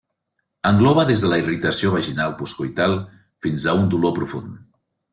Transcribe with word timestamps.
Engloba 0.69 1.03
des 1.09 1.25
de 1.25 1.29
la 1.33 1.39
irritació 1.41 1.93
vaginal 1.97 2.35
postcoital 2.41 2.99
fins 3.47 3.67
a 3.75 3.79
un 3.83 3.89
dolor 3.97 4.21
profund. 4.21 4.61